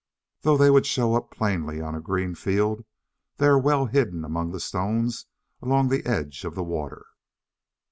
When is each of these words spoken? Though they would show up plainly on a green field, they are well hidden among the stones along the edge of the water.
Though 0.41 0.57
they 0.57 0.71
would 0.71 0.87
show 0.87 1.13
up 1.13 1.29
plainly 1.29 1.79
on 1.79 1.93
a 1.93 2.01
green 2.01 2.33
field, 2.33 2.85
they 3.37 3.45
are 3.45 3.59
well 3.59 3.85
hidden 3.85 4.25
among 4.25 4.49
the 4.51 4.59
stones 4.59 5.27
along 5.61 5.89
the 5.89 6.07
edge 6.07 6.43
of 6.43 6.55
the 6.55 6.63
water. 6.63 7.05